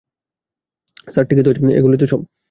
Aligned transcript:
Sir, 1.07 1.25
ঠিকই 1.29 1.43
তো 1.45 1.49
আছে, 1.51 1.61
এইগুলাই 1.77 1.99
তো 2.01 2.07
সব। 2.11 2.21